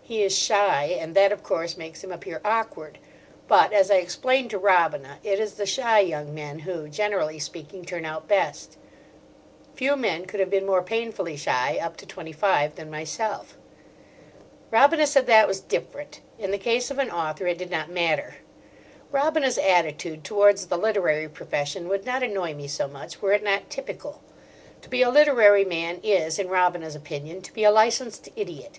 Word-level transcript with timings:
He 0.00 0.22
is 0.22 0.34
shy, 0.34 0.84
and 0.98 1.14
that, 1.16 1.32
of 1.32 1.42
course, 1.42 1.76
makes 1.76 2.02
him 2.02 2.10
appear 2.10 2.40
awkward. 2.46 2.96
But, 3.46 3.74
as 3.74 3.90
I 3.90 3.96
explained 3.96 4.48
to 4.48 4.58
Robina, 4.58 5.18
it 5.22 5.38
is 5.38 5.52
the 5.56 5.66
shy 5.66 6.00
young 6.00 6.34
men 6.34 6.60
who, 6.60 6.88
generally 6.88 7.38
speaking, 7.38 7.84
turn 7.84 8.06
out 8.06 8.26
best: 8.26 8.78
few 9.74 9.94
men 9.94 10.24
could 10.24 10.40
have 10.40 10.48
been 10.48 10.64
more 10.64 10.82
painfully 10.82 11.36
shy 11.36 11.78
up 11.78 11.98
to 11.98 12.06
twenty 12.06 12.32
five 12.32 12.76
than 12.76 12.90
myself. 12.90 13.58
Robina 14.70 15.06
said 15.06 15.26
that 15.26 15.46
was 15.46 15.60
different: 15.60 16.22
in 16.38 16.52
the 16.52 16.56
case 16.56 16.90
of 16.90 16.98
an 16.98 17.10
author 17.10 17.46
it 17.46 17.58
did 17.58 17.70
not 17.70 17.90
matter. 17.90 18.36
Robina's 19.10 19.58
attitude 19.58 20.24
towards 20.24 20.68
the 20.68 20.78
literary 20.78 21.28
profession 21.28 21.86
would 21.88 22.06
not 22.06 22.22
annoy 22.22 22.54
me 22.54 22.66
so 22.66 22.88
much 22.88 23.20
were 23.20 23.34
it 23.34 23.42
not 23.44 23.68
typical. 23.68 24.22
To 24.80 24.88
be 24.88 25.02
a 25.02 25.10
literary 25.10 25.66
man 25.66 26.00
is, 26.02 26.38
in 26.38 26.48
Robina's 26.48 26.94
opinion, 26.94 27.42
to 27.42 27.52
be 27.52 27.62
a 27.62 27.70
licensed 27.70 28.30
idiot. 28.36 28.78